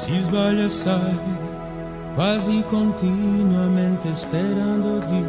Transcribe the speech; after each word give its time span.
Si 0.00 0.16
sbaglia 0.16 0.66
sai, 0.66 1.18
quasi 2.14 2.64
continuamente 2.70 4.14
sperando 4.14 4.98
di 5.00 5.24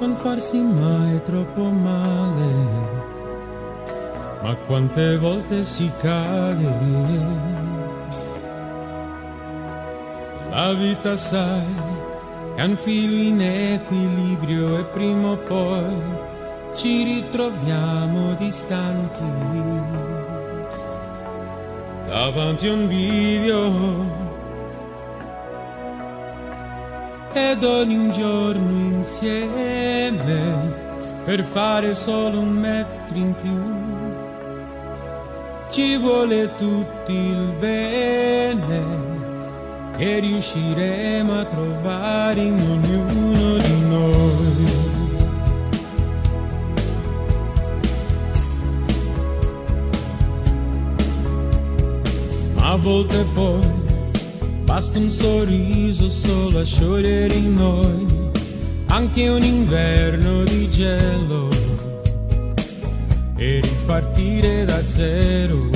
non 0.00 0.16
farsi 0.16 0.62
mai 0.62 1.22
troppo 1.24 1.64
male. 1.64 2.52
Ma 4.42 4.56
quante 4.64 5.18
volte 5.18 5.64
si 5.64 5.92
cade. 6.00 6.72
La 10.48 10.72
vita 10.72 11.18
sai, 11.18 11.74
è 12.54 12.64
un 12.64 12.76
filo 12.76 13.14
in 13.14 13.42
equilibrio 13.42 14.78
e 14.78 14.84
prima 14.84 15.32
o 15.32 15.36
poi 15.36 16.02
ci 16.72 17.02
ritroviamo 17.02 18.32
distanti 18.36 20.19
davanti 22.10 22.66
a 22.66 22.72
un 22.72 22.88
bivio 22.88 23.62
ed 27.32 27.62
ogni 27.62 28.10
giorno 28.10 28.96
insieme 28.96 30.74
per 31.24 31.44
fare 31.44 31.94
solo 31.94 32.40
un 32.40 32.48
metro 32.48 33.16
in 33.16 33.32
più 33.40 33.62
ci 35.70 35.96
vuole 35.98 36.52
tutti 36.56 37.12
il 37.12 37.54
bene 37.60 38.82
che 39.96 40.18
riusciremo 40.18 41.38
a 41.38 41.44
trovare 41.44 42.40
in 42.40 42.58
ognuno 42.58 43.56
di 43.56 43.80
noi. 43.88 44.49
A 52.70 52.76
volte 52.76 53.24
poi 53.34 53.68
basta 54.62 55.00
un 55.00 55.10
sorriso 55.10 56.08
solo 56.08 56.60
a 56.60 56.64
sciogliere 56.64 57.34
in 57.34 57.54
noi 57.56 58.06
anche 58.86 59.28
un 59.28 59.42
inverno 59.42 60.44
di 60.44 60.70
gelo 60.70 61.48
e 63.36 63.60
ripartire 63.60 64.64
da 64.64 64.86
zero. 64.86 65.68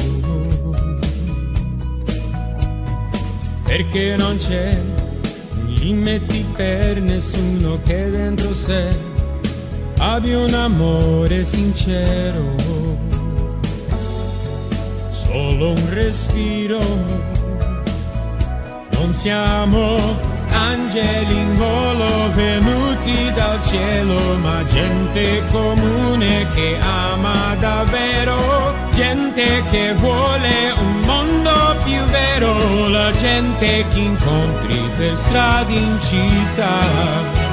Perché 3.65 4.15
non 4.16 4.37
c'è 4.37 4.81
limiti 5.66 6.44
per 6.55 7.00
nessuno 7.00 7.81
che 7.84 8.09
dentro 8.09 8.55
sé 8.55 8.87
abbia 9.99 10.38
un 10.38 10.55
amore 10.55 11.44
sincero 11.44 12.55
solo 15.34 15.70
un 15.70 15.92
respiro. 15.92 16.78
Non 18.92 19.12
siamo 19.12 19.98
angeli 20.50 21.36
in 21.40 21.54
volo 21.56 22.32
venuti 22.34 23.32
dal 23.34 23.60
cielo, 23.60 24.36
ma 24.36 24.64
gente 24.64 25.42
comune 25.50 26.46
che 26.54 26.78
ama 26.80 27.56
davvero, 27.58 28.36
gente 28.92 29.64
che 29.72 29.92
vuole 29.94 30.72
un 30.78 31.00
mondo 31.00 31.50
più 31.82 32.00
vero, 32.04 32.86
la 32.88 33.10
gente 33.10 33.84
che 33.92 33.98
incontri 33.98 34.78
per 34.96 35.16
strade 35.16 35.72
in 35.72 35.98
città. 35.98 37.44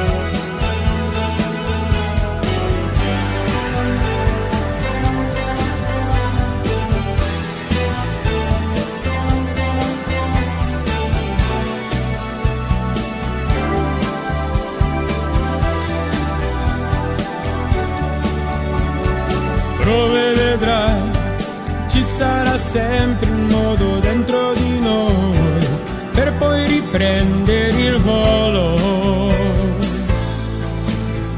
Sempre 22.72 23.30
un 23.30 23.48
modo 23.48 24.00
dentro 24.00 24.54
di 24.54 24.80
noi 24.80 25.68
per 26.14 26.32
poi 26.38 26.66
riprendere 26.68 27.78
il 27.78 27.98
volo 27.98 29.30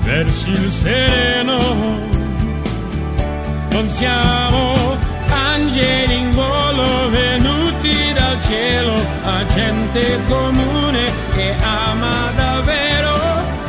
verso 0.01 0.49
il 0.49 0.69
sereno. 0.69 1.57
Non 3.72 3.89
siamo 3.89 4.95
angeli 5.27 6.19
in 6.19 6.34
volo 6.34 7.09
venuti 7.09 8.13
dal 8.13 8.40
cielo, 8.40 8.93
a 9.25 9.43
gente 9.47 10.19
comune 10.28 11.09
che 11.34 11.55
ama 11.63 12.29
davvero, 12.35 13.17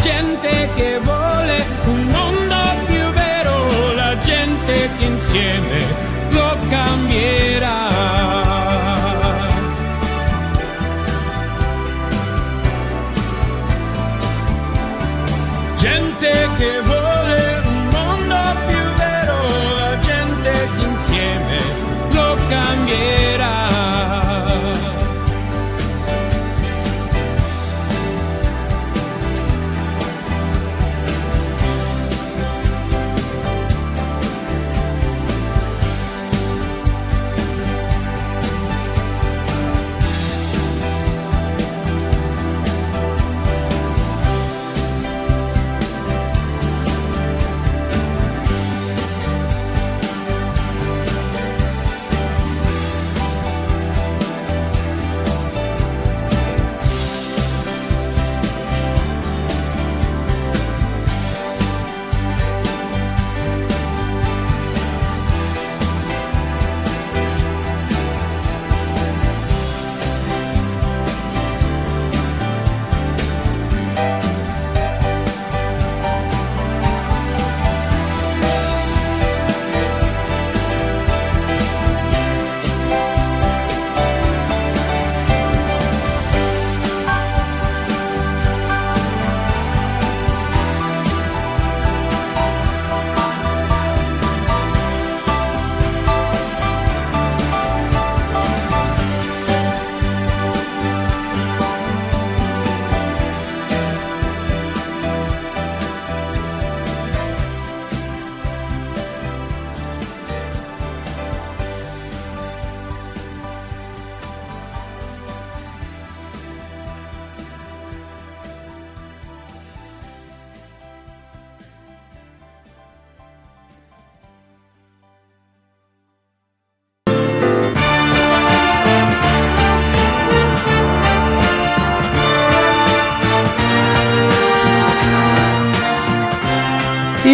gente 0.02 0.68
che 0.74 0.98
vuole 1.02 1.64
un 1.86 2.02
mondo 2.08 2.56
più 2.84 3.10
vero, 3.12 3.94
la 3.94 4.18
gente 4.18 4.90
che 4.98 5.04
insieme 5.06 6.13
cambiara. 6.70 7.93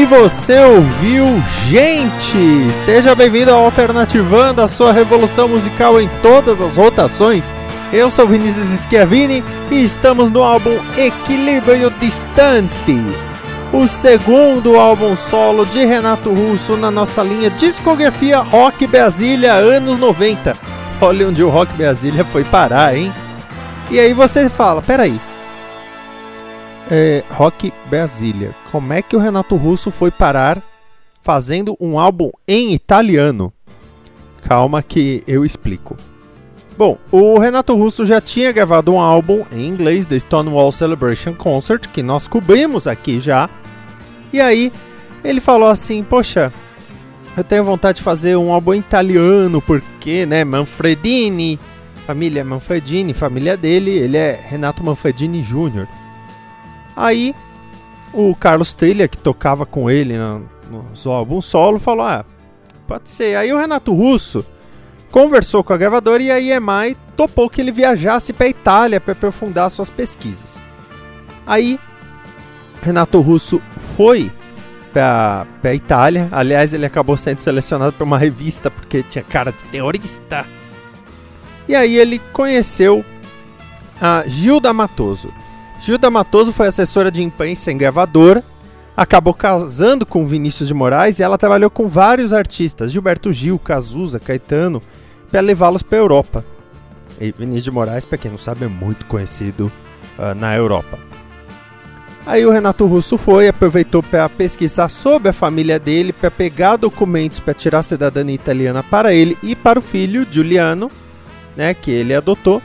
E 0.00 0.06
você 0.06 0.58
ouviu 0.58 1.26
Gente! 1.68 2.72
Seja 2.86 3.14
bem-vindo 3.14 3.50
ao 3.50 3.66
Alternativando, 3.66 4.62
a 4.62 4.66
sua 4.66 4.92
revolução 4.92 5.46
musical 5.46 6.00
em 6.00 6.08
todas 6.22 6.58
as 6.58 6.78
rotações. 6.78 7.52
Eu 7.92 8.10
sou 8.10 8.26
Vinícius 8.26 8.66
Schiavini 8.80 9.44
e 9.70 9.84
estamos 9.84 10.30
no 10.30 10.42
álbum 10.42 10.74
Equilíbrio 10.96 11.90
Distante, 12.00 12.98
o 13.74 13.86
segundo 13.86 14.78
álbum 14.78 15.14
solo 15.14 15.66
de 15.66 15.84
Renato 15.84 16.32
Russo 16.32 16.78
na 16.78 16.90
nossa 16.90 17.22
linha 17.22 17.50
discografia 17.50 18.38
Rock 18.38 18.86
Brasília 18.86 19.52
anos 19.52 19.98
90. 19.98 20.56
Olha 20.98 21.28
onde 21.28 21.44
o 21.44 21.50
Rock 21.50 21.74
Brasília 21.74 22.24
foi 22.24 22.42
parar, 22.42 22.96
hein? 22.96 23.12
E 23.90 24.00
aí 24.00 24.14
você 24.14 24.48
fala, 24.48 24.80
peraí, 24.80 25.20
é, 26.90 27.22
Rock 27.30 27.72
Brasília. 27.88 28.54
Como 28.70 28.92
é 28.92 29.00
que 29.00 29.14
o 29.14 29.20
Renato 29.20 29.56
Russo 29.56 29.90
foi 29.90 30.10
parar 30.10 30.62
fazendo 31.22 31.76
um 31.80 31.98
álbum 31.98 32.30
em 32.48 32.72
italiano? 32.72 33.52
Calma 34.42 34.82
que 34.82 35.22
eu 35.26 35.44
explico. 35.44 35.96
Bom, 36.76 36.98
o 37.12 37.38
Renato 37.38 37.74
Russo 37.76 38.06
já 38.06 38.20
tinha 38.20 38.50
gravado 38.52 38.92
um 38.92 39.00
álbum 39.00 39.44
em 39.52 39.68
inglês, 39.68 40.06
The 40.06 40.18
Stonewall 40.18 40.72
Celebration 40.72 41.34
Concert, 41.34 41.88
que 41.88 42.02
nós 42.02 42.26
cobrimos 42.26 42.86
aqui 42.86 43.20
já. 43.20 43.50
E 44.32 44.40
aí 44.40 44.72
ele 45.22 45.40
falou 45.40 45.68
assim: 45.68 46.02
Poxa, 46.02 46.50
eu 47.36 47.44
tenho 47.44 47.64
vontade 47.64 47.96
de 47.98 48.02
fazer 48.02 48.34
um 48.36 48.50
álbum 48.50 48.72
italiano, 48.72 49.60
porque, 49.60 50.24
né, 50.24 50.42
Manfredini, 50.42 51.60
família 52.06 52.42
Manfredini, 52.42 53.12
família 53.12 53.58
dele, 53.58 53.90
ele 53.90 54.16
é 54.16 54.40
Renato 54.48 54.82
Manfredini 54.82 55.42
Jr. 55.42 55.86
Aí 57.00 57.34
o 58.12 58.34
Carlos 58.34 58.74
Trilha, 58.74 59.08
que 59.08 59.16
tocava 59.16 59.64
com 59.64 59.90
ele 59.90 60.18
no, 60.18 60.46
no 60.70 61.10
álbum 61.10 61.40
solo, 61.40 61.78
falou: 61.80 62.04
Ah, 62.04 62.26
pode 62.86 63.08
ser. 63.08 63.36
Aí 63.36 63.50
o 63.50 63.58
Renato 63.58 63.94
Russo 63.94 64.44
conversou 65.10 65.64
com 65.64 65.72
a 65.72 65.78
gravadora 65.78 66.22
e 66.22 66.30
a 66.30 66.38
EMI 66.38 66.94
topou 67.16 67.48
que 67.48 67.60
ele 67.60 67.72
viajasse 67.72 68.34
para 68.34 68.46
a 68.46 68.50
Itália 68.50 69.00
para 69.00 69.12
aprofundar 69.12 69.70
suas 69.70 69.88
pesquisas. 69.88 70.60
Aí 71.46 71.80
Renato 72.82 73.18
Russo 73.20 73.62
foi 73.96 74.30
para 74.92 75.46
a 75.64 75.74
Itália. 75.74 76.28
Aliás, 76.30 76.74
ele 76.74 76.84
acabou 76.84 77.16
sendo 77.16 77.40
selecionado 77.40 77.94
para 77.94 78.04
uma 78.04 78.18
revista 78.18 78.70
porque 78.70 79.02
tinha 79.02 79.24
cara 79.24 79.52
de 79.52 79.64
teorista. 79.70 80.46
E 81.66 81.74
aí 81.74 81.96
ele 81.96 82.20
conheceu 82.32 83.02
a 84.00 84.22
Gilda 84.26 84.72
Matoso. 84.74 85.32
Gilda 85.80 86.10
Matoso 86.10 86.52
foi 86.52 86.66
assessora 86.66 87.10
de 87.10 87.22
imprensa 87.22 87.72
em 87.72 87.78
gravadora, 87.78 88.44
acabou 88.94 89.32
casando 89.32 90.04
com 90.04 90.26
Vinícius 90.26 90.68
de 90.68 90.74
Moraes 90.74 91.18
e 91.18 91.22
ela 91.22 91.38
trabalhou 91.38 91.70
com 91.70 91.88
vários 91.88 92.34
artistas, 92.34 92.92
Gilberto 92.92 93.32
Gil, 93.32 93.58
Cazuza, 93.58 94.20
Caetano, 94.20 94.82
para 95.30 95.40
levá-los 95.40 95.82
para 95.82 95.98
a 95.98 96.02
Europa. 96.02 96.44
E 97.18 97.32
Vinícius 97.32 97.64
de 97.64 97.70
Moraes, 97.70 98.04
para 98.04 98.18
quem 98.18 98.30
não 98.30 98.38
sabe, 98.38 98.66
é 98.66 98.68
muito 98.68 99.06
conhecido 99.06 99.72
uh, 100.18 100.34
na 100.34 100.54
Europa. 100.54 100.98
Aí 102.26 102.44
o 102.44 102.50
Renato 102.50 102.86
Russo 102.86 103.16
foi, 103.16 103.48
aproveitou 103.48 104.02
para 104.02 104.28
pesquisar 104.28 104.90
sobre 104.90 105.30
a 105.30 105.32
família 105.32 105.78
dele, 105.78 106.12
para 106.12 106.30
pegar 106.30 106.76
documentos 106.76 107.40
para 107.40 107.54
tirar 107.54 107.78
a 107.78 107.82
cidadania 107.82 108.34
italiana 108.34 108.82
para 108.82 109.14
ele 109.14 109.36
e 109.42 109.56
para 109.56 109.78
o 109.78 109.82
filho, 109.82 110.26
Giuliano, 110.30 110.90
né, 111.56 111.72
que 111.72 111.90
ele 111.90 112.14
adotou. 112.14 112.60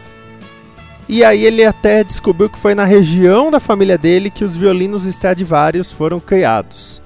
E 1.08 1.24
aí 1.24 1.46
ele 1.46 1.64
até 1.64 2.04
descobriu 2.04 2.50
que 2.50 2.58
foi 2.58 2.74
na 2.74 2.84
região 2.84 3.52
da 3.52 3.60
família 3.60 3.98
dele 3.98 4.32
que 4.32 4.44
os 4.44 4.56
violinos 4.56 5.06
Stradivarius 5.06 5.92
foram 5.92 6.20
criados. 6.20 7.02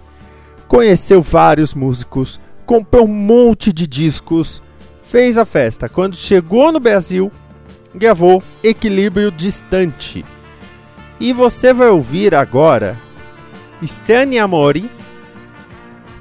Conheceu 0.69 1.21
vários 1.21 1.73
músicos, 1.73 2.39
comprou 2.65 3.03
um 3.03 3.13
monte 3.13 3.73
de 3.73 3.85
discos, 3.85 4.63
fez 5.03 5.37
a 5.37 5.43
festa. 5.43 5.89
Quando 5.89 6.15
chegou 6.15 6.71
no 6.71 6.79
Brasil, 6.79 7.29
gravou 7.93 8.41
Equilíbrio 8.63 9.31
Distante. 9.31 10.23
E 11.19 11.33
você 11.33 11.73
vai 11.73 11.89
ouvir 11.89 12.33
agora 12.33 12.97
Stani 13.83 14.39
Amori. 14.39 14.89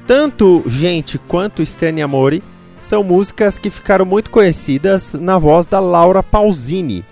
Tanto 0.05 0.65
Gente 0.67 1.17
quanto 1.17 1.63
Stani 1.63 2.03
Amori 2.03 2.43
são 2.81 3.05
músicas 3.05 3.57
que 3.57 3.71
ficaram 3.71 4.05
muito 4.05 4.31
conhecidas 4.31 5.15
na 5.15 5.39
voz 5.39 5.67
da 5.67 5.79
Laura 5.79 6.25
Pausini 6.25 7.05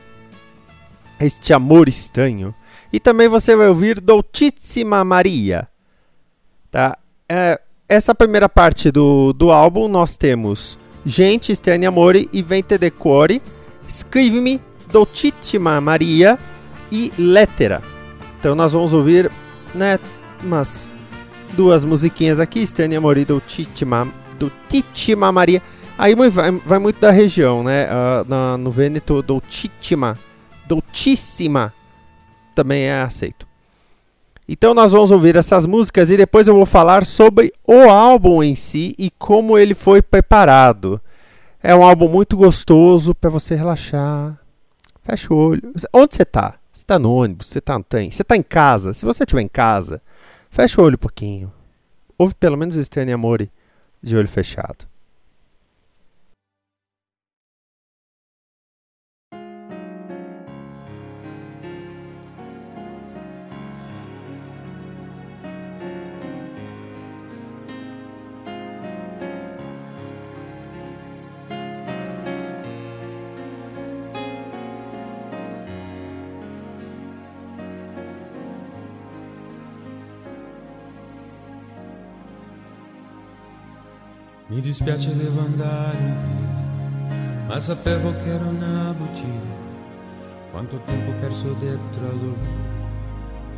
este 1.21 1.53
amor 1.53 1.89
estranho. 1.89 2.55
E 2.93 3.01
também 3.01 3.29
você 3.29 3.57
vai 3.57 3.69
ouvir 3.69 4.01
Dolcissima 4.01 5.05
Maria. 5.05 5.69
Tá? 6.71 6.97
É, 7.29 7.61
essa 7.89 8.15
primeira 8.15 8.49
parte 8.49 8.91
do, 8.91 9.33
do 9.33 9.51
álbum 9.51 9.89
nós 9.89 10.17
temos 10.17 10.79
Gente, 11.05 11.53
Estranho 11.53 11.89
Amore 11.89 12.29
e 12.33 12.43
Vente 12.43 12.77
Decore, 12.77 13.41
Scrive-me, 13.89 14.61
Dolcissima 14.91 15.81
Maria 15.81 16.37
e 16.91 17.13
Lettera. 17.17 17.81
Então 18.39 18.55
nós 18.57 18.73
vamos 18.73 18.93
ouvir 18.93 19.31
né, 19.73 20.01
umas 20.43 20.89
duas 21.53 21.85
musiquinhas 21.85 22.41
aqui, 22.41 22.61
Estranho 22.61 22.99
Amore 22.99 23.21
e 23.21 23.25
Dolcissima, 23.25 24.13
Dolcissima 24.37 25.31
Maria. 25.31 25.63
Aí 25.97 26.15
vai, 26.15 26.51
vai 26.65 26.79
muito 26.79 27.01
da 27.01 27.11
região, 27.11 27.63
né? 27.63 27.87
Uh, 27.87 28.29
na, 28.29 28.59
no 28.59 28.71
Vêneto, 28.71 29.23
Dolcissima 29.23 30.19
Doutíssima 30.67 31.73
também 32.55 32.83
é 32.83 33.01
aceito. 33.01 33.47
Então 34.49 34.73
nós 34.73 34.93
vamos 34.93 35.11
ouvir 35.11 35.37
essas 35.37 35.67
músicas 35.67 36.11
e 36.11 36.17
depois 36.17 36.47
eu 36.47 36.55
vou 36.55 36.67
falar 36.67 37.05
sobre 37.05 37.53
o 37.67 37.91
álbum 37.91 38.43
em 38.43 38.55
si 38.55 38.95
e 38.97 39.11
como 39.11 39.59
ele 39.59 39.75
foi 39.75 40.01
preparado. 40.01 41.01
É 41.63 41.75
um 41.75 41.83
álbum 41.83 42.09
muito 42.09 42.37
gostoso 42.37 43.15
para 43.15 43.29
você 43.29 43.57
relaxar. 43.57 44.39
Fecha 45.03 45.35
o 45.35 45.37
olho. 45.37 45.73
Onde 45.93 46.15
você 46.15 46.23
está? 46.23 46.59
Você 46.73 46.83
está 46.83 46.99
no 46.99 47.13
ônibus? 47.13 47.49
Você 47.49 47.59
está 47.59 47.77
no 47.77 47.85
trem? 47.85 48.11
Você 48.11 48.23
está 48.23 48.37
em 48.37 48.43
casa? 48.43 48.93
Se 48.93 49.05
você 49.05 49.25
estiver 49.25 49.43
em 49.43 49.49
casa, 49.49 50.01
fecha 50.49 50.81
o 50.81 50.85
olho 50.85 50.95
um 50.95 50.99
pouquinho. 50.99 51.53
Ouve 52.17 52.35
pelo 52.35 52.57
menos 52.57 52.77
Estranho 52.77 53.15
Amore 53.15 53.51
de 54.01 54.17
olho 54.17 54.29
fechado. 54.29 54.87
Mi 84.49 84.61
dispiace 84.61 85.13
devo 85.17 85.41
andare 85.41 85.99
via, 85.99 87.47
ma 87.49 87.59
sapevo 87.59 88.15
che 88.15 88.33
era 88.33 88.45
una 88.45 88.95
bugia. 88.97 89.25
Quanto 90.53 90.81
tempo 90.85 91.11
perso 91.19 91.53
dietro 91.55 92.09
a 92.09 92.13
lui, 92.13 92.49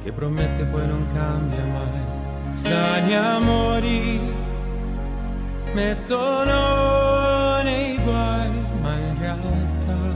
che 0.02 0.12
promette 0.12 0.64
poi 0.64 0.86
non 0.86 1.06
cambia 1.08 1.62
mai. 1.66 2.56
Strani 2.56 3.14
amori 3.14 4.18
mettono 5.74 7.62
nei 7.64 7.98
guai, 8.02 8.50
ma 8.80 8.96
in 8.96 9.18
realtà 9.18 10.14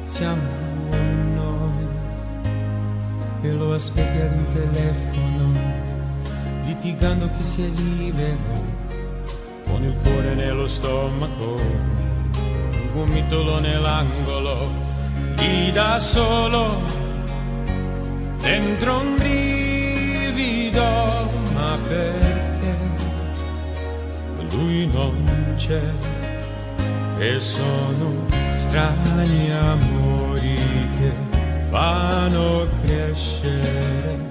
siamo 0.00 0.40
noi. 1.34 1.86
E 3.42 3.52
lo 3.52 3.74
aspetti 3.74 4.20
ad 4.22 4.32
un 4.32 4.48
telefono, 4.48 5.52
litigando 6.64 7.28
chi 7.36 7.44
si 7.44 7.62
è 7.62 7.68
libero 7.68 8.67
il 9.88 9.96
cuore 10.02 10.34
nello 10.34 10.66
stomaco, 10.66 11.54
un 11.54 12.90
gomitolo 12.92 13.58
nell'angolo, 13.58 14.70
lì 15.36 15.72
da 15.72 15.98
solo, 15.98 16.82
dentro 18.38 18.98
un 18.98 19.16
brivido, 19.16 20.82
ma 21.54 21.78
perché 21.88 22.76
lui 24.50 24.86
non 24.92 25.54
c'è 25.56 25.82
e 27.18 27.40
sono 27.40 28.26
strani 28.54 29.50
amori 29.50 30.54
che 30.98 31.12
fanno 31.70 32.66
crescere 32.82 34.26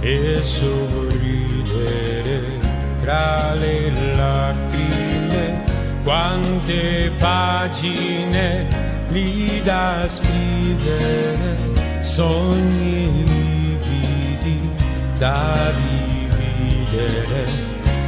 e 0.00 0.36
sorridere 0.36 1.48
tra 3.00 3.54
le 3.54 4.14
lacrime, 4.14 4.97
quante 6.08 7.12
pagine 7.18 8.66
lì 9.10 9.60
da 9.62 10.06
scrivere, 10.08 11.58
sogni 12.00 13.24
lividi 13.26 14.70
da 15.18 15.70
decidere. 16.88 17.44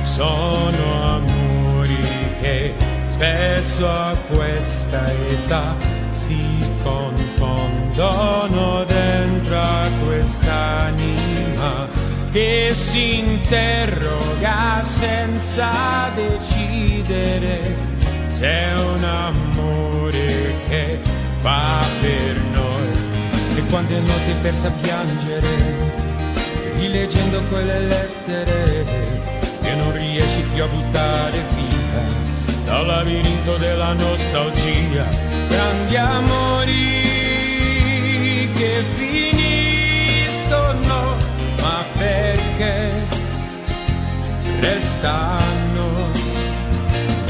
Sono 0.00 1.16
amori 1.16 1.98
che 2.40 2.72
spesso 3.08 3.86
a 3.86 4.16
questa 4.30 5.04
età 5.28 5.76
si 6.08 6.42
confondono 6.82 8.82
dentro 8.84 9.60
a 9.60 9.90
quest'anima 10.02 11.86
che 12.32 12.70
si 12.72 13.18
interroga 13.18 14.80
senza 14.82 16.08
decidere 16.14 17.89
se 18.30 18.46
è 18.46 18.72
un 18.80 19.02
amore 19.02 20.54
che 20.68 21.00
fa 21.38 21.84
per 22.00 22.40
noi. 22.52 22.88
E 23.56 23.62
quante 23.68 23.98
notti 23.98 24.32
persa 24.40 24.68
a 24.68 24.72
piangere 24.80 25.48
rileggendo 26.76 27.42
quelle 27.50 27.80
lettere 27.80 28.84
che 29.60 29.74
non 29.74 29.92
riesci 29.92 30.42
più 30.54 30.62
a 30.62 30.68
buttare 30.68 31.42
via 31.56 32.04
dal 32.64 32.86
labirinto 32.86 33.56
della 33.56 33.92
nostalgia. 33.94 35.08
Grandi 35.48 35.96
amori 35.96 36.78
che 38.54 38.84
finiscono 38.92 39.56
ma 41.60 41.84
perché 41.98 42.92
restano 44.60 46.19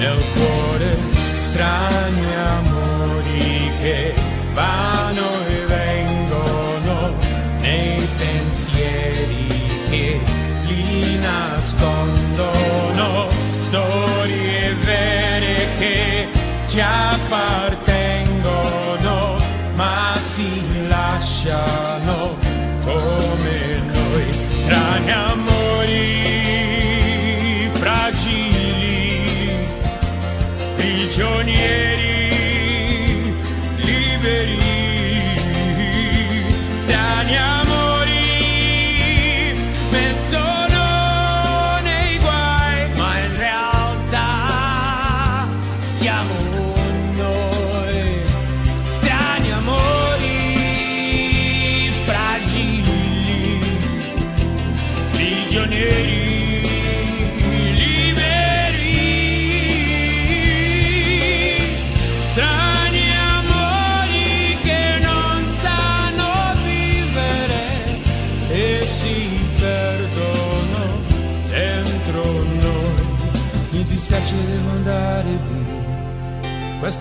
el 0.03 0.19
cuore 0.35 0.93
extraña 1.37 2.59
amor 2.59 3.23
y 3.27 3.71
che 3.81 4.15
vano 4.55 5.29
e 5.47 5.67
vengono 5.67 7.15
nei 7.61 8.01
pensieri 8.19 9.49
che 9.91 10.21
li 10.69 11.19
nascondo 11.19 12.60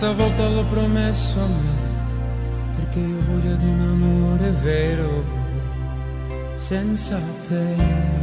questa 0.00 0.16
volta 0.16 0.48
l'ho 0.48 0.64
promesso 0.64 1.38
a 1.40 1.46
me 1.46 2.74
perché 2.76 3.00
io 3.00 3.20
voglio 3.28 3.54
di 3.54 3.66
un 3.66 3.80
amore 3.82 4.50
vero 4.62 5.24
senza 6.54 7.20
te. 7.46 8.19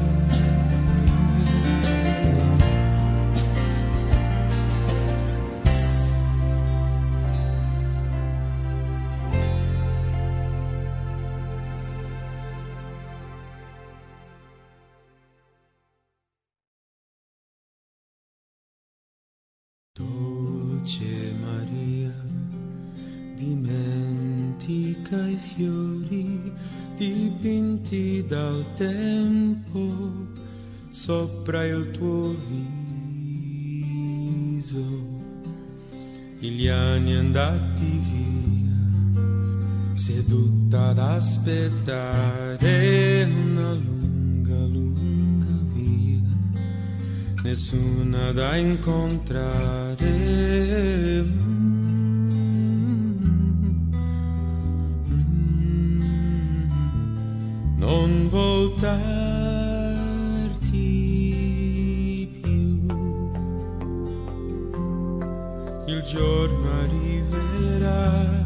Dal 28.27 28.63
tempo 28.75 30.27
sopra 30.89 31.63
il 31.63 31.91
tuo 31.91 32.35
viso, 34.59 34.81
gli 36.39 36.67
anni 36.67 37.15
andati 37.15 38.01
via, 38.11 38.75
seduta 39.93 40.89
ad 40.89 40.99
aspettare 40.99 42.57
una 43.23 43.71
lunga, 43.71 44.57
lunga 44.65 45.59
via 45.73 46.19
nessuna 47.43 48.33
da 48.33 48.57
incontrare. 48.57 50.05
Non 57.89 58.27
voltarti 58.27 59.07
più, 62.41 62.85
il 65.87 66.01
giorno 66.01 66.69
arriverà, 66.81 68.43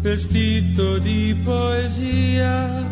vestito 0.00 0.98
di 0.98 1.36
poesia, 1.42 2.86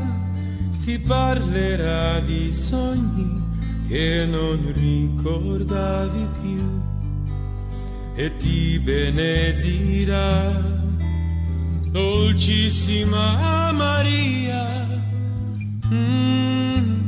ti 0.80 0.98
parlerà 0.98 2.18
di 2.18 2.50
sogni 2.50 3.40
che 3.86 4.26
non 4.28 4.72
ricordavi 4.74 6.28
più 6.42 6.82
e 8.16 8.36
ti 8.38 8.76
benedirà, 8.80 10.50
dolcissima 11.92 13.70
Maria. 13.70 14.97
Mm-hmm. 15.90 17.07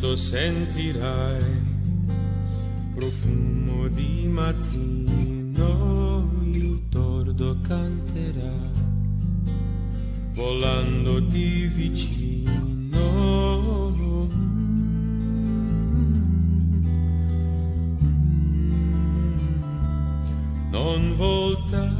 Presto 0.00 0.16
sentirai 0.16 1.68
profumo 2.94 3.86
di 3.88 4.26
mattino, 4.28 5.60
il 6.42 6.88
tordo 6.88 7.60
canterà 7.60 8.56
volando 10.32 11.20
di 11.20 11.70
vicino. 11.74 12.48
Non 20.70 21.14
voltarti 21.16 21.99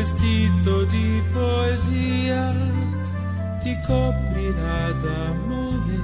vestito 0.00 0.84
di 0.84 1.22
poesia 1.30 2.54
ti 3.60 3.78
coprirà 3.86 4.92
d'amore 4.92 6.00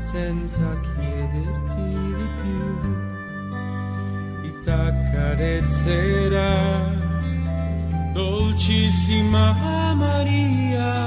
senza 0.00 0.80
chiederti 0.80 1.92
di 2.16 2.28
più. 2.40 2.64
E 4.44 4.50
t'accarezzerà, 4.62 6.54
dolcissima 8.14 9.44
Maria. 9.94 11.03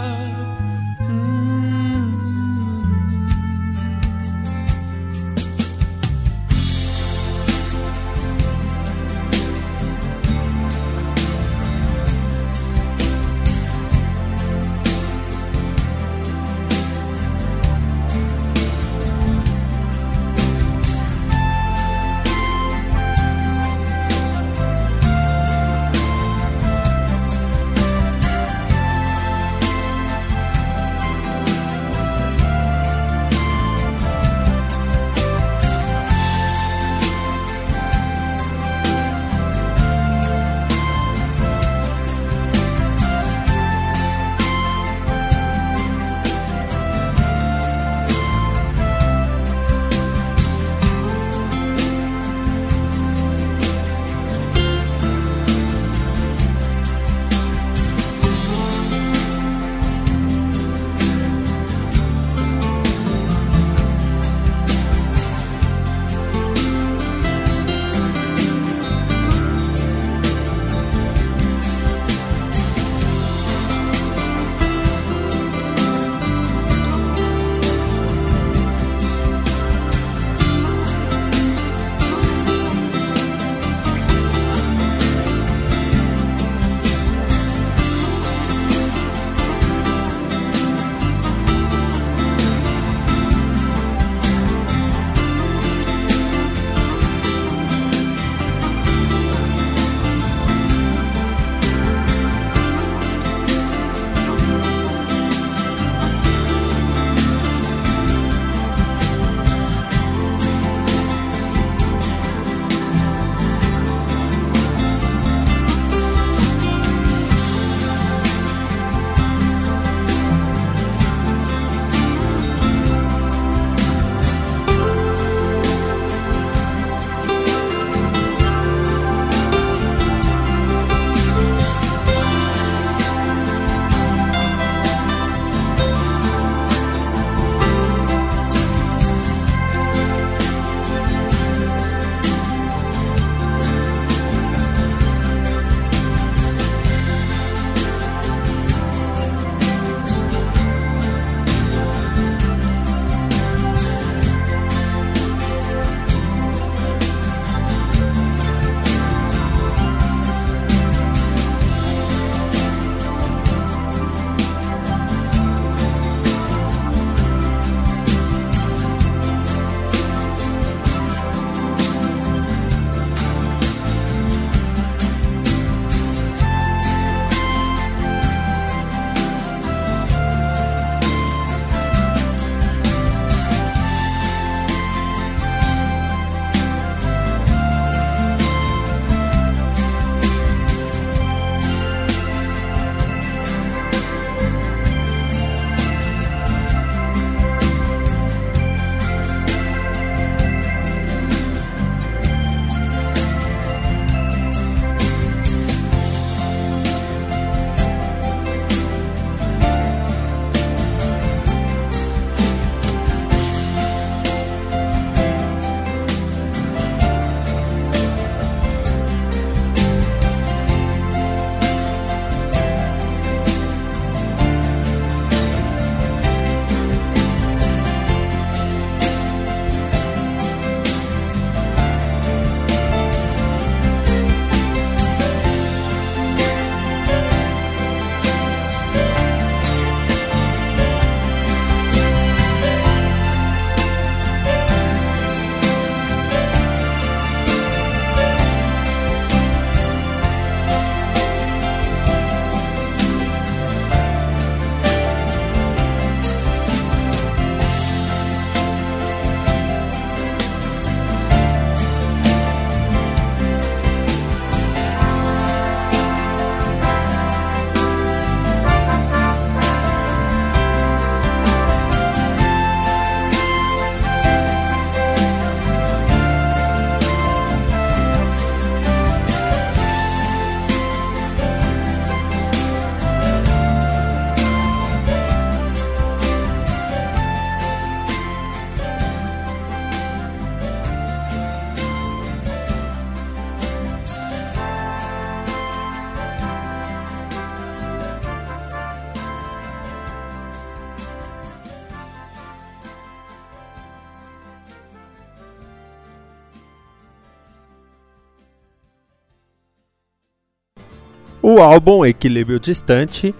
Álbum 311.62 312.06
Equilíbrio 312.06 312.60
Distante, 312.60 313.34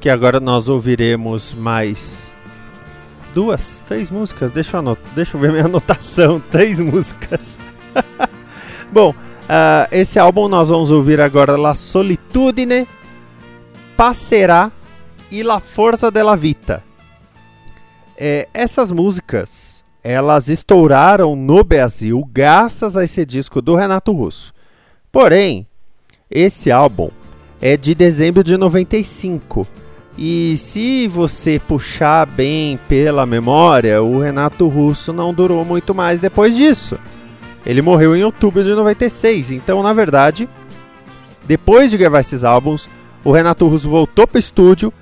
que 0.00 0.08
agora 0.08 0.40
nós 0.40 0.68
ouviremos 0.68 1.54
mais 1.54 2.34
duas, 3.34 3.84
três 3.86 4.10
músicas. 4.10 4.50
Deixa 4.50 4.76
eu, 4.76 4.80
anot 4.80 5.00
deixa 5.14 5.36
eu 5.36 5.40
ver 5.40 5.52
minha 5.52 5.64
anotação. 5.66 6.40
Três 6.50 6.80
músicas. 6.80 7.58
Bom, 8.90 9.10
uh, 9.10 9.86
esse 9.92 10.18
álbum 10.18 10.48
nós 10.48 10.68
vamos 10.68 10.90
ouvir 10.90 11.20
agora 11.20 11.56
La 11.56 11.74
Solitudine, 11.74 12.88
Passerá 13.96 14.72
e 15.30 15.42
La 15.42 15.60
Forza 15.60 16.10
della 16.10 16.36
Vita. 16.36 16.82
É, 18.16 18.48
essas 18.52 18.90
músicas, 18.90 19.84
elas 20.02 20.48
estouraram 20.48 21.36
no 21.36 21.62
Brasil 21.62 22.28
graças 22.32 22.96
a 22.96 23.04
esse 23.04 23.24
disco 23.24 23.62
do 23.62 23.74
Renato 23.74 24.12
Russo. 24.12 24.52
Porém, 25.12 25.66
esse 26.30 26.70
álbum 26.70 27.10
é 27.60 27.76
de 27.76 27.94
dezembro 27.94 28.42
de 28.42 28.56
95. 28.56 29.66
E 30.16 30.56
se 30.56 31.06
você 31.08 31.58
puxar 31.58 32.26
bem 32.26 32.78
pela 32.88 33.24
memória, 33.26 34.02
o 34.02 34.20
Renato 34.20 34.66
Russo 34.68 35.12
não 35.12 35.32
durou 35.32 35.64
muito 35.64 35.94
mais 35.94 36.20
depois 36.20 36.56
disso. 36.56 36.98
Ele 37.64 37.82
morreu 37.82 38.16
em 38.16 38.24
outubro 38.24 38.64
de 38.64 38.70
96. 38.70 39.52
Então, 39.52 39.82
na 39.82 39.92
verdade, 39.92 40.48
depois 41.44 41.90
de 41.90 41.98
gravar 41.98 42.20
esses 42.20 42.44
álbuns, 42.44 42.88
o 43.24 43.32
Renato 43.32 43.66
Russo 43.68 43.88
voltou 43.88 44.26
para 44.26 44.36
o 44.36 44.40
estúdio 44.40 44.92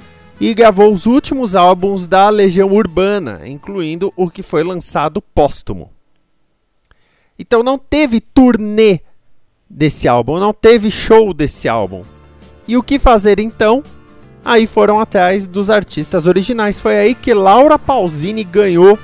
e 0.41 0.55
gravou 0.55 0.93
os 0.93 1.07
últimos 1.07 1.57
álbuns 1.57 2.07
da 2.07 2.29
Legião 2.29 2.73
Urbana, 2.73 3.43
incluindo 3.45 4.13
o 4.17 4.31
que 4.31 4.43
foi 4.43 4.63
lançado 4.63 5.23
póstumo. 5.23 5.91
Então 7.39 7.63
não 7.63 7.79
teve 7.79 8.21
turnê 8.21 9.01
desse 9.69 10.09
álbum, 10.09 10.39
não 10.39 10.53
teve 10.53 10.91
show 10.91 11.33
desse 11.33 11.69
álbum. 11.69 12.05
E 12.69 12.77
o 12.77 12.83
que 12.83 12.99
fazer 12.99 13.41
então? 13.41 13.83
Aí 14.45 14.67
foram 14.67 15.01
atrás 15.01 15.47
dos 15.47 15.71
artistas 15.71 16.27
originais. 16.27 16.79
Foi 16.79 16.99
aí 16.99 17.15
que 17.15 17.33
Laura 17.33 17.79
Pausini 17.79 18.45
ganhou 18.45 18.99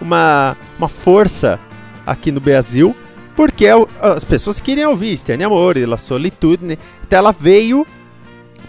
uma, 0.00 0.56
uma 0.78 0.88
força 0.88 1.60
aqui 2.06 2.32
no 2.32 2.40
Brasil, 2.40 2.96
porque 3.36 3.66
as 4.00 4.24
pessoas 4.24 4.60
queriam 4.60 4.90
ouvir 4.90 5.16
Sterne 5.16 5.44
Amor, 5.44 5.76
La 5.86 5.98
Solitude, 5.98 6.78
então 7.06 7.18
ela 7.18 7.30
veio 7.30 7.86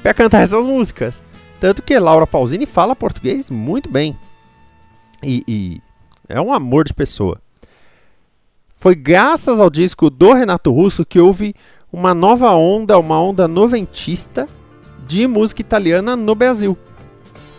para 0.04 0.14
cantar 0.14 0.42
essas 0.42 0.66
músicas. 0.66 1.24
Tanto 1.60 1.82
que 1.82 1.98
Laura 1.98 2.28
Pausini 2.28 2.66
fala 2.66 2.96
português 2.96 3.50
muito 3.50 3.90
bem. 3.90 4.18
E, 5.24 5.44
e, 5.48 5.82
é 6.28 6.40
um 6.40 6.54
amor 6.54 6.86
de 6.86 6.94
pessoa. 6.94 7.42
Foi 8.70 8.96
graças 8.96 9.60
ao 9.60 9.70
disco 9.70 10.10
do 10.10 10.32
Renato 10.32 10.72
Russo 10.72 11.06
que 11.06 11.20
houve 11.20 11.54
uma 11.92 12.14
nova 12.14 12.52
onda, 12.52 12.98
uma 12.98 13.22
onda 13.22 13.48
noventista 13.48 14.48
de 15.08 15.28
música 15.28 15.62
italiana 15.62 16.16
no 16.16 16.36
Brasil. 16.36 16.78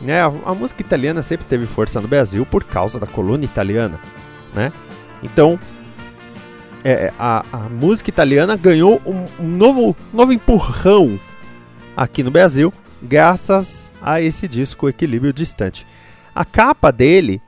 Né? 0.00 0.22
A, 0.22 0.26
a 0.26 0.54
música 0.54 0.80
italiana 0.80 1.22
sempre 1.22 1.46
teve 1.46 1.66
força 1.66 2.00
no 2.00 2.08
Brasil 2.08 2.46
por 2.46 2.64
causa 2.64 2.98
da 2.98 3.06
colônia 3.06 3.44
italiana. 3.44 4.00
Né? 4.54 4.72
Então, 5.22 5.58
é, 6.84 7.12
a, 7.18 7.44
a, 7.52 7.68
música 7.68 8.08
italiana 8.08 8.56
ganhou 8.56 9.02
um, 9.04 9.26
um 9.44 9.48
novo, 9.48 9.96
novo 10.12 10.32
empurrão 10.32 11.20
aqui 11.96 12.22
no 12.22 12.30
Brasil, 12.30 12.72
graças 13.02 13.90
a 14.00 14.20
esse 14.20 14.48
disco 14.48 14.88
Equilíbrio 14.88 15.32
Distante. 15.32 15.86
A 16.34 16.44
capa 16.44 16.90
dele 16.90 17.42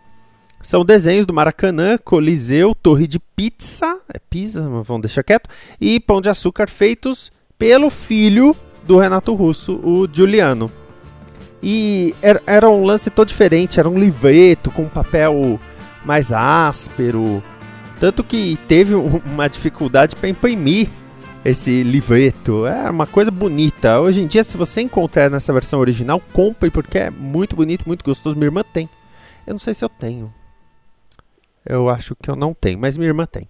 são 0.63 0.85
desenhos 0.85 1.27
do 1.27 1.35
Maracanã, 1.35 1.99
Coliseu, 1.99 2.75
Torre 2.75 3.07
de 3.07 3.19
Pizza, 3.19 3.99
é 4.13 4.19
pizza, 4.19 4.63
vamos 4.63 5.03
deixar 5.03 5.23
quieto, 5.23 5.51
e 5.81 5.99
Pão 5.99 6.21
de 6.21 6.29
Açúcar 6.29 6.69
feitos 6.69 7.33
pelo 7.59 7.91
filho 7.91 8.57
do 8.85 8.97
Renato 8.97 9.35
Russo, 9.35 9.75
o 9.75 10.09
Giuliano. 10.11 10.71
E 11.63 12.15
era, 12.23 12.43
era 12.47 12.71
um 12.71 12.85
lance 12.85 13.11
todo 13.11 13.29
diferente, 13.29 13.79
era 13.79 13.89
um 13.89 13.99
livreto 13.99 14.71
com 14.71 14.89
papel 14.89 15.61
mais 16.05 16.33
áspero, 16.33 17.43
tanto 18.01 18.25
que 18.25 18.59
teve 18.67 18.95
uma 18.95 19.49
dificuldade 19.49 20.17
para 20.17 20.29
imprimir 20.29 20.89
esse 21.45 21.83
livreto. 21.83 22.67
É 22.67 22.91
uma 22.91 23.07
coisa 23.07 23.31
bonita. 23.31 24.01
Hoje 24.01 24.21
em 24.21 24.27
dia, 24.27 24.43
se 24.43 24.57
você 24.57 24.81
encontrar 24.81 25.31
nessa 25.31 25.53
versão 25.53 25.81
original, 25.81 26.21
compre 26.33 26.71
porque 26.71 26.99
é 26.99 27.11
muito 27.11 27.55
bonito, 27.55 27.85
muito 27.87 28.05
gostoso. 28.05 28.37
Minha 28.37 28.47
irmã 28.47 28.65
tem. 28.73 28.89
Eu 29.47 29.55
não 29.55 29.59
sei 29.59 29.75
se 29.75 29.85
eu 29.85 29.89
tenho. 29.89 30.33
Eu 31.65 31.89
acho 31.89 32.17
que 32.21 32.31
eu 32.31 32.37
não 32.37 32.53
tenho, 32.53 32.79
mas 32.79 32.97
minha 32.97 33.09
irmã 33.09 33.25
tem. 33.25 33.49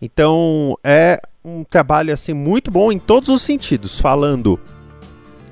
Então 0.00 0.78
é 0.84 1.20
um 1.44 1.64
trabalho 1.64 2.12
assim 2.12 2.32
muito 2.32 2.70
bom 2.70 2.92
em 2.92 2.98
todos 2.98 3.28
os 3.28 3.42
sentidos, 3.42 3.98
falando 3.98 4.58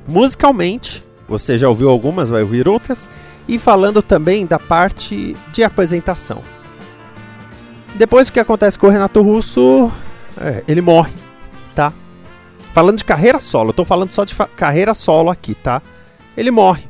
musicalmente, 0.07 1.03
você 1.29 1.57
já 1.57 1.68
ouviu 1.68 1.88
algumas, 1.88 2.29
vai 2.29 2.42
ouvir 2.42 2.68
outras, 2.68 3.09
e 3.49 3.59
falando 3.59 4.03
também 4.03 4.47
da 4.47 4.59
parte 4.59 5.37
de 5.53 5.62
apresentação. 5.62 6.42
Depois 7.94 8.29
o 8.29 8.33
que 8.33 8.40
acontece 8.40 8.79
com 8.79 8.87
o 8.87 8.90
Renato 8.90 9.23
Russo, 9.23 9.90
é, 10.37 10.64
ele 10.66 10.81
morre, 10.81 11.12
tá? 11.75 11.92
Falando 12.73 12.99
de 12.99 13.05
carreira 13.05 13.38
solo, 13.38 13.70
eu 13.70 13.75
tô 13.75 13.85
falando 13.85 14.12
só 14.12 14.25
de 14.25 14.35
carreira 14.57 14.94
solo 14.94 15.31
aqui, 15.31 15.55
tá? 15.55 15.81
Ele 16.37 16.51
morre. 16.51 16.85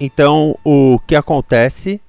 Então 0.00 0.58
o 0.64 0.98
que 1.06 1.14
acontece 1.14 2.00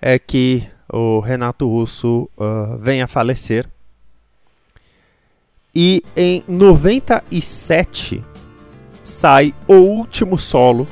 é 0.00 0.18
que 0.18 0.66
o 0.92 1.20
Renato 1.20 1.68
Russo 1.68 2.28
uh, 2.36 2.78
vem 2.78 3.02
a 3.02 3.06
falecer. 3.06 3.68
E 5.74 6.02
em 6.16 6.42
97 6.48 8.24
sai 9.04 9.54
o 9.68 9.74
último 9.74 10.38
solo, 10.38 10.88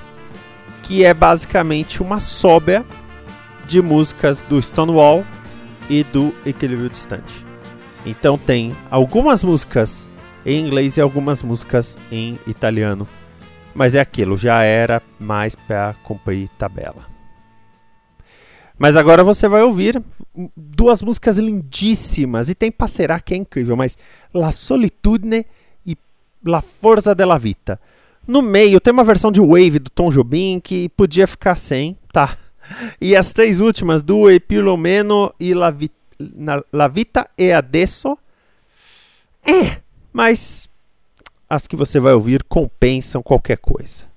que 0.83 1.05
é 1.05 1.14
basicamente 1.14 2.03
uma 2.03 2.21
sóbria 2.21 2.85
de 3.67 3.81
músicas 3.81 4.43
do 4.43 4.61
Stonewall 4.61 5.25
e 5.88 6.05
do 6.05 6.35
Equilíbrio 6.45 6.90
Distante. 6.90 7.45
Então 8.05 8.37
tem 8.37 8.77
algumas 8.90 9.43
músicas 9.43 10.11
em 10.45 10.67
inglês 10.67 10.99
e 10.99 11.01
algumas 11.01 11.43
músicas 11.43 11.97
em 12.12 12.38
italiano. 12.47 13.09
Mas 13.75 13.95
é 13.95 14.01
aquilo, 14.01 14.37
já 14.37 14.62
era 14.62 15.03
mais 15.19 15.55
para 15.55 15.95
cumprir 16.05 16.49
tabela. 16.59 17.13
Mas 18.78 18.96
agora 18.96 19.22
você 19.22 19.46
vai 19.46 19.62
ouvir 19.62 20.02
duas 20.56 21.00
músicas 21.00 21.38
lindíssimas. 21.38 22.48
E 22.48 22.54
tem 22.54 22.72
Passerà, 22.72 23.20
que 23.20 23.34
é 23.34 23.37
incrível, 23.37 23.76
mas 23.76 23.96
La 24.32 24.50
Solitudine 24.50 25.46
e 25.87 25.96
La 26.44 26.60
Forza 26.60 27.14
della 27.14 27.38
Vita. 27.38 27.80
No 28.26 28.42
meio 28.42 28.80
tem 28.80 28.92
uma 28.92 29.04
versão 29.04 29.30
de 29.30 29.40
Wave 29.40 29.78
do 29.78 29.90
Tom 29.90 30.10
Jobim 30.10 30.58
que 30.58 30.88
podia 30.90 31.26
ficar 31.26 31.56
sem, 31.56 31.96
tá? 32.12 32.37
E 33.00 33.14
as 33.14 33.32
três 33.32 33.60
últimas, 33.60 34.02
do 34.02 34.30
Epilomeno 34.30 35.32
e 35.38 35.54
La, 35.54 35.70
Vi 35.70 35.90
La 36.72 36.88
Vita 36.88 37.28
e 37.37 37.52
Adesso. 37.52 38.16
É, 39.44 39.80
mas 40.12 40.68
as 41.48 41.66
que 41.66 41.76
você 41.76 42.00
vai 42.00 42.14
ouvir 42.14 42.42
compensam 42.44 43.22
qualquer 43.22 43.58
coisa. 43.58 44.13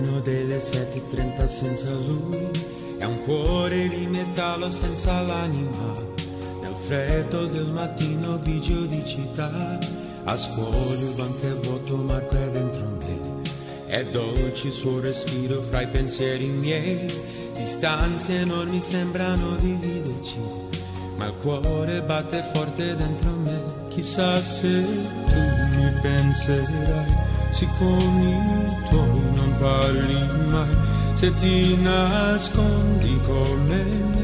Treno 0.00 0.20
delle 0.20 0.56
7.30 0.56 1.44
senza 1.44 1.90
lui 1.90 2.48
è 2.96 3.04
un 3.04 3.22
cuore 3.22 3.88
di 3.88 4.06
metallo 4.06 4.70
senza 4.70 5.20
l'anima. 5.20 5.94
Nel 6.62 6.74
freddo 6.86 7.46
del 7.46 7.70
mattino 7.70 8.38
grigio 8.40 8.86
di 8.86 9.04
città, 9.04 9.78
a 10.24 10.36
scuola 10.36 10.94
il 10.98 11.12
banco 11.16 11.46
è 11.46 11.54
vuoto, 11.66 11.96
Marco 11.96 12.34
è 12.34 12.50
dentro 12.50 12.98
me. 12.98 13.18
È 13.86 14.04
dolce 14.06 14.68
il 14.68 14.72
suo 14.72 15.00
respiro 15.00 15.60
fra 15.60 15.82
i 15.82 15.88
pensieri 15.88 16.46
miei, 16.46 17.06
distanze 17.54 18.38
enormi 18.40 18.80
sembrano 18.80 19.56
dividerci, 19.56 20.38
ma 21.16 21.26
il 21.26 21.34
cuore 21.40 22.02
batte 22.02 22.42
forte 22.54 22.96
dentro 22.96 23.30
me. 23.32 23.62
Chissà 23.88 24.40
se 24.40 24.82
tu 24.82 25.76
mi 25.76 25.92
penserai, 26.00 27.16
tuoi 27.76 28.78
non 28.90 29.19
parli 29.60 30.18
mai, 30.48 30.76
se 31.12 31.32
ti 31.36 31.76
nascondi 31.76 33.20
con 33.24 33.66
me, 33.66 34.18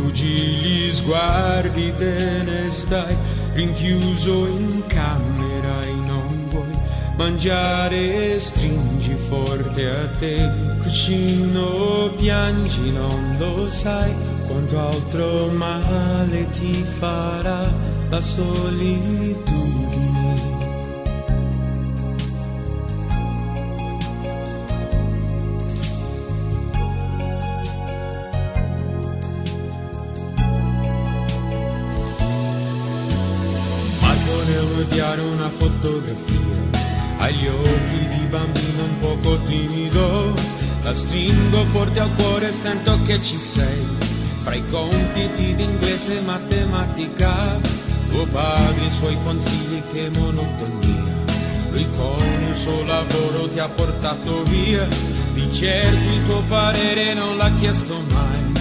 Fuggi 0.00 0.26
gli 0.26 0.92
sguardi, 0.94 1.92
te 1.94 2.42
ne 2.42 2.70
stai 2.70 3.14
rinchiuso 3.52 4.46
in 4.46 4.82
camera 4.86 5.82
e 5.82 5.92
non 5.92 6.46
vuoi 6.48 6.74
mangiare, 7.16 8.38
stringi 8.38 9.14
forte 9.14 9.90
a 9.90 10.08
te, 10.18 10.50
cuscino, 10.80 12.10
piangi, 12.16 12.90
non 12.92 13.36
lo 13.38 13.68
sai 13.68 14.14
quanto 14.46 14.80
altro 14.80 15.48
male 15.48 16.48
ti 16.48 16.82
farà 16.82 17.70
la 18.08 18.20
solitudine. 18.22 19.59
Stringo 41.00 41.64
forte 41.66 41.98
al 41.98 42.14
cuore 42.14 42.48
e 42.48 42.52
sento 42.52 42.98
che 43.06 43.20
ci 43.22 43.38
sei. 43.38 43.86
Fra 44.42 44.54
i 44.54 44.62
compiti 44.70 45.54
di 45.54 45.62
inglese 45.62 46.18
e 46.18 46.20
matematica 46.20 47.58
tuo 48.10 48.26
padre 48.26 48.86
i 48.86 48.90
suoi 48.90 49.16
consigli 49.24 49.82
che 49.92 50.10
monotonia. 50.10 51.18
Lui 51.70 51.86
con 51.96 52.42
il 52.48 52.54
suo 52.54 52.84
lavoro 52.84 53.48
ti 53.48 53.58
ha 53.58 53.68
portato 53.68 54.42
via. 54.44 54.86
Di 55.32 55.50
certo 55.50 56.10
il 56.12 56.24
tuo 56.24 56.42
parere 56.48 57.14
non 57.14 57.36
l'ha 57.36 57.50
chiesto 57.58 58.02
mai. 58.10 58.52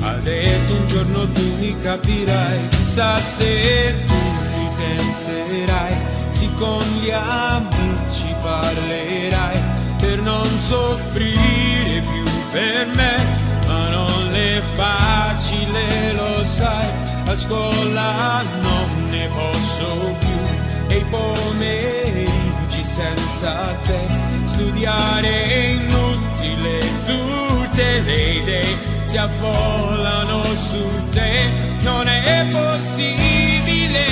Ha 0.00 0.12
detto 0.18 0.72
un 0.74 0.86
giorno 0.86 1.32
tu 1.32 1.56
mi 1.58 1.76
capirai. 1.80 2.68
Chissà 2.68 3.18
se 3.18 4.04
tu 4.06 4.14
mi 4.14 4.68
penserai. 4.76 5.96
Sì 6.30 6.48
con 6.58 6.82
gli 7.00 7.10
amici 7.10 8.34
parlerai 8.40 9.60
per 9.98 10.20
non 10.20 10.46
soffrire 10.58 11.67
per 12.52 12.86
me 12.94 13.48
ma 13.66 13.88
non 13.90 14.34
è 14.34 14.62
facile 14.76 16.12
lo 16.14 16.44
sai. 16.44 16.88
A 17.26 17.34
scuola 17.34 18.42
non 18.62 19.08
ne 19.10 19.28
posso 19.28 20.16
più. 20.18 20.94
E 20.94 20.96
i 20.96 21.04
pomeriggi 21.10 22.84
senza 22.84 23.52
te. 23.84 24.00
Studiare 24.46 25.44
è 25.44 25.56
inutile 25.80 26.80
tutte 27.06 28.00
le 28.00 28.22
idee 28.40 28.76
si 29.04 29.16
affollano 29.18 30.42
su 30.54 30.82
te. 31.10 31.50
Non 31.82 32.08
è 32.08 32.46
possibile 32.50 34.04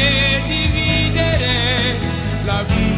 dividere 0.46 1.78
la 2.44 2.62
vita 2.62 2.95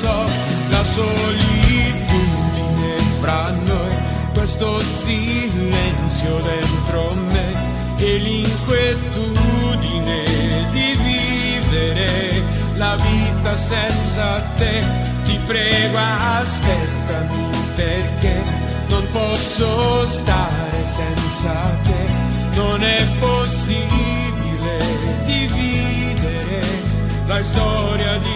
so 0.00 0.16
la 0.70 0.84
solitudine 0.84 2.96
fra 3.20 3.50
noi 3.50 3.94
questo 4.32 4.80
silenzio 4.80 6.40
dentro 6.40 7.14
me 7.32 7.52
e 7.96 8.16
l'inquietudine 8.18 10.22
di 10.70 10.96
vivere 11.02 12.42
la 12.74 12.96
vita 12.96 13.56
senza 13.56 14.40
te. 14.56 14.82
Ti 15.24 15.38
prego 15.46 15.96
aspettami 15.96 17.48
perché 17.76 18.42
non 18.88 19.06
posso 19.12 20.04
stare 20.06 20.84
senza 20.84 21.52
te. 21.84 22.06
Non 22.54 22.82
è 22.82 23.06
possibile 23.18 24.78
dividere 25.24 26.60
la 27.26 27.42
storia 27.42 28.18
di 28.18 28.33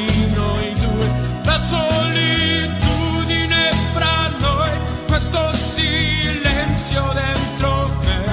solitudine 1.58 3.72
fra 3.94 4.30
noi 4.38 4.70
questo 5.06 5.52
silenzio 5.54 7.10
dentro 7.14 7.90
me 8.04 8.24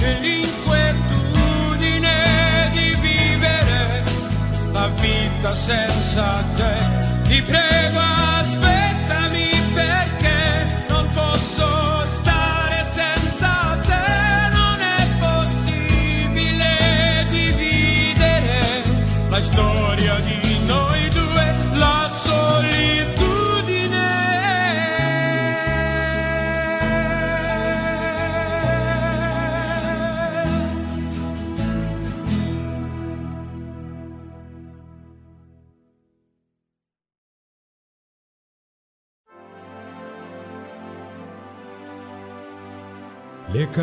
e 0.00 0.12
l'inquietudine 0.20 2.70
di 2.72 2.96
vivere 3.00 4.02
la 4.72 4.88
vita 4.88 5.54
senza 5.54 6.42
te 6.56 6.74
ti 7.24 7.40
prego 7.42 7.73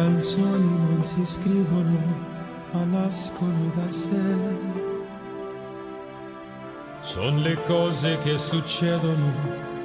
canzoni 0.01 0.77
non 0.79 1.05
si 1.05 1.23
scrivono, 1.23 1.99
ma 2.71 2.83
nascono 2.85 3.71
da 3.75 3.87
sé. 3.89 4.57
Sono 7.01 7.39
le 7.39 7.61
cose 7.65 8.17
che 8.23 8.35
succedono 8.37 9.31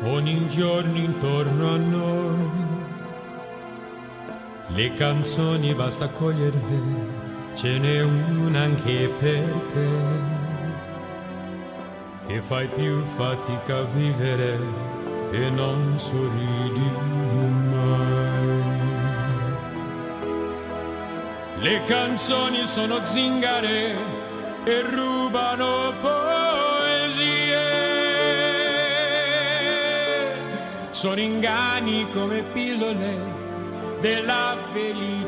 ogni 0.04 0.48
giorno 0.48 0.96
intorno 0.96 1.68
a 1.68 1.76
noi. 1.76 2.50
Le 4.68 4.94
canzoni 4.94 5.74
basta 5.74 6.08
coglierle, 6.08 6.80
ce 7.54 7.78
n'è 7.78 8.02
una 8.02 8.60
anche 8.62 9.10
per 9.18 9.52
te. 9.72 9.88
Che 12.26 12.40
fai 12.40 12.66
più 12.68 13.02
fatica 13.04 13.78
a 13.78 13.84
vivere 13.84 14.58
e 15.30 15.50
non 15.50 15.98
sorridi 15.98 16.90
Le 21.66 21.82
canzoni 21.82 22.64
sono 22.64 23.04
zingare 23.04 23.96
e 24.62 24.82
rubano 24.82 25.92
poesie. 26.00 27.58
Sono 30.90 31.20
inganni 31.20 32.08
come 32.12 32.44
pillole 32.52 33.18
della 34.00 34.54
felicità. 34.72 35.24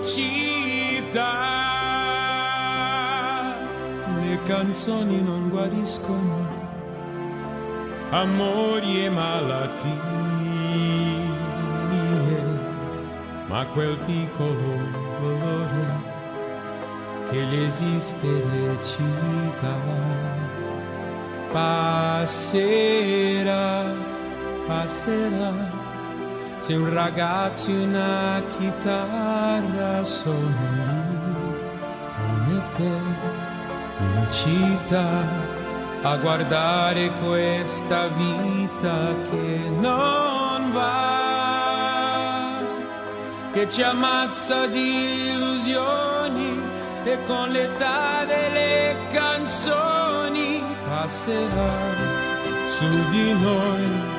Le 4.22 4.40
canzoni 4.44 5.20
non 5.20 5.48
guariscono 5.48 6.46
amori 8.11 9.07
e 9.07 9.11
malattie, 9.11 9.90
ma 13.48 13.66
quel 13.72 13.98
piccolo 14.07 14.98
che 17.38 17.44
l'esistere 17.44 18.79
cita 18.81 19.77
passerà, 21.53 22.74
passerà. 24.66 25.77
Se 26.59 26.74
un 26.74 26.92
ragazzo 26.92 27.70
una 27.70 28.42
chitarra 28.59 30.03
lì 30.03 30.27
come 32.16 32.62
te. 32.74 32.92
In 34.01 34.27
città 34.29 35.27
a 36.03 36.16
guardare 36.16 37.12
questa 37.20 38.09
vita 38.09 39.14
che 39.31 39.61
non 39.81 40.70
va, 40.72 42.59
che 43.53 43.68
ci 43.68 43.83
ammazza 43.83 44.66
di 44.66 45.31
illusioni 45.31 46.18
e 47.11 47.18
con 47.25 47.49
l'età 47.51 48.25
delle 48.27 49.07
canzoni 49.11 50.62
passerà 50.87 51.94
su 52.66 52.87
di 53.11 53.33
noi. 53.33 54.16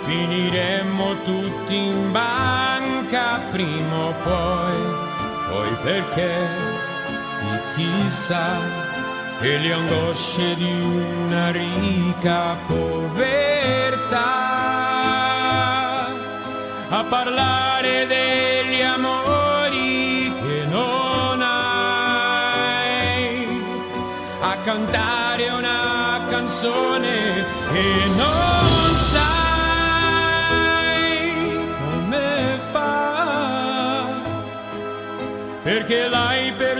Finiremmo 0.00 1.22
tutti 1.22 1.76
in 1.76 2.10
banca 2.10 3.38
prima 3.50 3.96
o 4.06 4.14
poi, 4.24 4.80
poi 5.50 5.76
perché? 5.82 6.48
Chissà. 7.74 8.80
E 9.40 9.58
le 9.58 9.72
angosce 9.72 10.54
di 10.54 10.70
una 10.70 11.50
ricca 11.50 12.56
povertà. 12.66 14.30
A 16.88 17.04
parlare 17.08 18.06
degli 18.06 18.82
amori 18.82 19.31
non 28.16 28.90
sai 29.12 29.30
come 31.80 32.60
fa, 32.72 34.04
perché 35.62 36.08
l'hai 36.08 36.52
perduta 36.52 36.71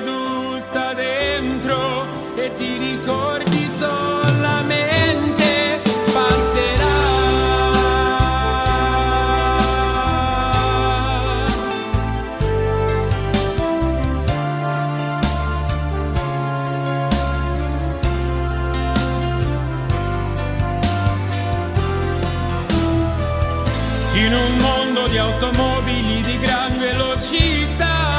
in 24.15 24.35
un 24.35 24.57
mondo 24.59 25.09
di 25.09 25.17
automobili 25.17 26.21
di 26.23 26.39
gran 26.39 26.79
velocità. 26.79 28.11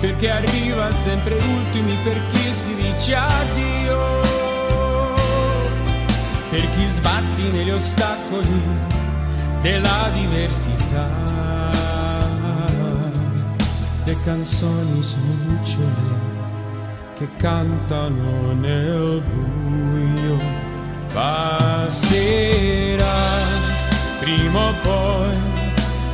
Perché 0.00 0.30
arriva 0.30 0.90
sempre 0.90 1.34
ultimi 1.34 1.96
per 2.02 2.20
chi 2.32 2.52
si 2.52 2.74
dice 2.74 3.14
addio. 3.14 4.20
Per 6.50 6.70
chi 6.70 6.86
sbatti 6.88 7.42
negli 7.42 7.70
ostacoli 7.70 8.62
della 9.62 10.08
diversità. 10.12 11.68
Le 14.04 14.16
canzoni 14.24 15.02
sono 15.02 15.36
lucciole 15.46 16.38
che 17.14 17.28
cantano 17.36 18.52
nel 18.54 19.22
buio 19.22 19.59
passerà 21.12 23.04
prima 24.20 24.68
o 24.68 24.74
poi 24.82 25.36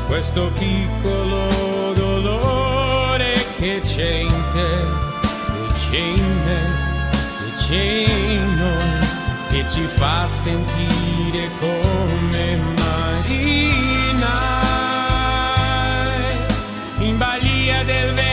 questo 0.07 0.51
piccolo 0.55 1.93
dolore 1.95 3.35
che 3.59 3.81
c'è 3.85 4.15
in 4.21 4.45
te, 4.53 4.85
che 5.23 5.67
c'è 5.91 5.99
in 5.99 6.43
me, 6.45 6.63
che 7.39 7.53
c'è 7.57 8.05
in 8.33 8.53
noi, 8.55 9.07
che 9.49 9.69
ci 9.69 9.87
fa 9.87 10.27
sentire 10.27 11.51
come 11.59 12.57
marinai 12.57 14.17
in 16.99 17.19
balia 17.19 17.85
del 17.85 18.15
vento 18.15 18.26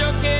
yo 0.00 0.20
que 0.22 0.39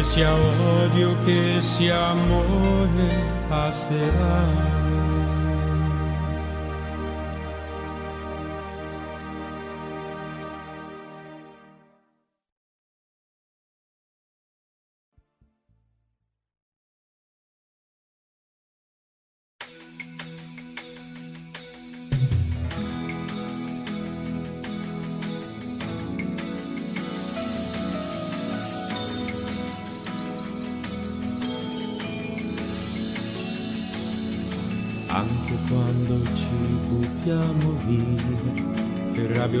que 0.00 0.06
ese 0.06 0.24
odio, 0.24 1.14
que 1.26 1.58
ese 1.58 1.92
amor 1.92 2.88
pasará. 3.50 4.89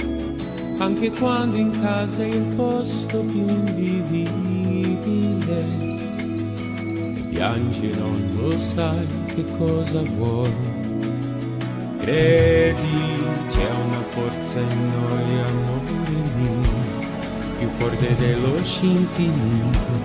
anche 0.78 1.10
quando 1.10 1.56
in 1.56 1.80
casa 1.80 2.22
è 2.22 2.26
il 2.26 2.42
posto 2.56 3.20
più 3.20 3.48
invivibile, 3.48 4.26
e 7.16 7.20
piangi 7.30 7.90
e 7.90 7.94
non 7.96 8.22
lo 8.36 8.58
sai 8.58 9.06
che 9.34 9.44
cosa 9.56 10.02
vuoi. 10.02 10.52
Credi, 11.98 13.24
c'è 13.48 13.70
una 13.86 14.02
forza 14.10 14.60
in 14.60 14.90
noi, 14.90 15.40
amore 15.40 15.90
mio 16.36 16.60
più 17.58 17.68
forte 17.76 18.14
dello 18.14 18.62
scintillio 18.62 19.96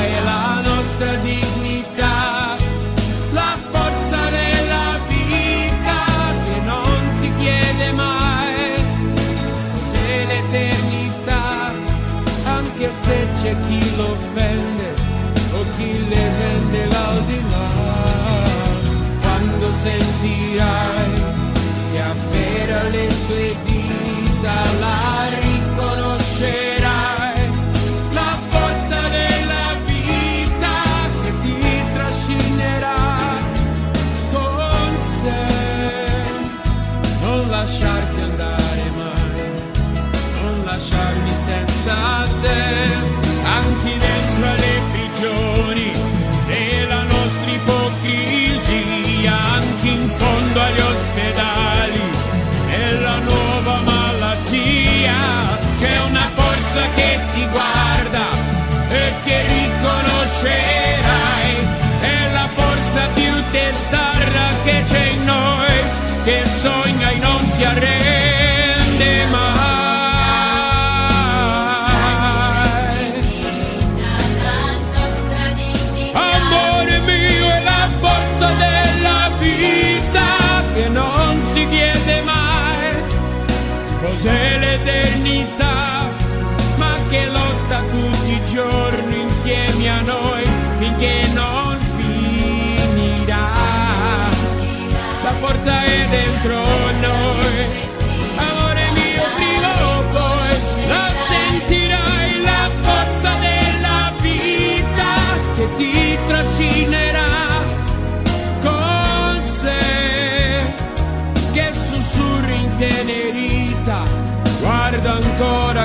c'è 13.46 13.56
chi 13.68 13.80
l'offende 13.96 14.96
o 15.54 15.64
chi 15.76 16.08
le 16.08 16.30
vende 16.38 16.88
l'aldilà. 16.88 17.68
Quando 19.22 19.68
sentirai 19.84 21.12
che 21.92 22.02
afferra 22.02 22.82
le 22.90 23.08
tue 23.28 23.56
dita 23.66 24.56
la 24.80 25.28
riconoscerai. 25.42 27.52
la 28.14 28.36
forza 28.50 29.00
della 29.10 29.76
vita 29.86 30.82
che 31.22 31.32
ti 31.42 31.60
trascinerà 31.94 33.04
con 34.32 34.98
sé. 35.20 35.46
Non 37.22 37.48
lasciarti 37.48 38.22
andare 38.22 38.92
mai, 38.98 39.52
non 40.42 40.56
lasciarmi 40.66 41.36
senza 41.36 41.96
te. 42.42 42.85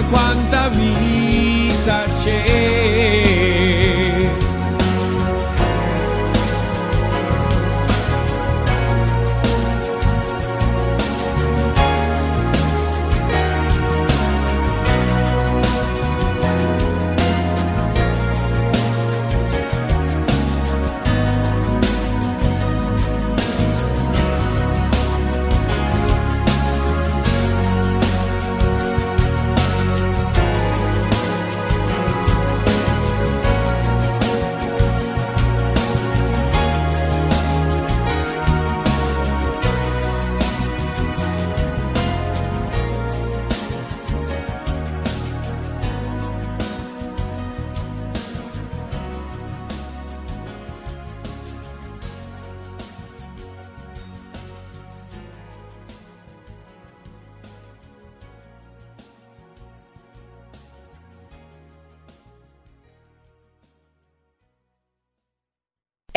quanta 0.08 0.68
vita 0.68 2.04
c'è. 2.22 2.59